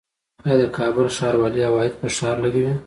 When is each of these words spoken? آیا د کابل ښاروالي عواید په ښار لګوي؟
آیا 0.45 0.55
د 0.61 0.63
کابل 0.77 1.07
ښاروالي 1.17 1.61
عواید 1.69 1.93
په 2.01 2.07
ښار 2.17 2.35
لګوي؟ 2.45 2.73